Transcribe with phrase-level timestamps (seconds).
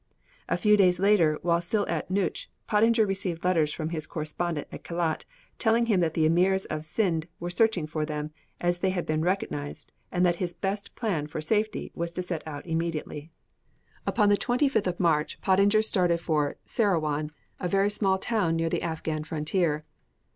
[0.49, 4.83] A few days later, while still at Noutch, Pottinger received letters from his correspondent at
[4.83, 5.25] Kelat,
[5.59, 9.21] telling him that the emirs of Scinde were searching for them, as they had been
[9.21, 13.29] recognized, and that his best plan for safety was to set out immediately.
[14.07, 17.29] Upon the 25th of March Pottinger started for Serawan,
[17.59, 19.85] a very small town near the Afghan frontier.